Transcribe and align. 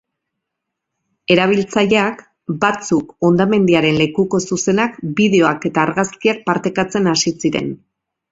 Erabiltzaileak, 1.33 2.23
batzuk 2.63 3.11
hondamendiaren 3.29 3.99
lekuko 4.03 4.41
zuzenak, 4.51 4.97
bideoak 5.21 5.67
eta 5.71 5.83
argazkiak 5.85 6.43
partekatzen 6.51 7.13
hasi 7.13 7.35
ziren. 7.45 7.69